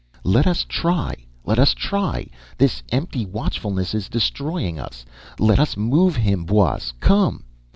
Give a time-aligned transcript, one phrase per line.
[0.23, 1.13] "Let us try.
[1.45, 2.27] Let us try!
[2.57, 5.05] This empty watchfulness is destroying us.
[5.37, 6.91] Let us move him, Buos.
[6.99, 7.43] Come!"